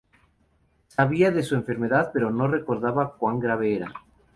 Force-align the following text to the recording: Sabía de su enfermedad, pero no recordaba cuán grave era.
Sabía 0.87 1.29
de 1.29 1.43
su 1.43 1.53
enfermedad, 1.53 2.09
pero 2.11 2.31
no 2.31 2.47
recordaba 2.47 3.17
cuán 3.17 3.39
grave 3.39 3.75
era. 3.75 3.93